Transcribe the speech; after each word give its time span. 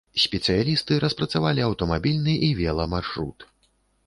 Спецыялісты 0.21 0.97
распрацавалі 1.03 1.61
аўтамабільны 1.69 2.33
і 2.49 2.51
веламаршрут. 2.63 3.39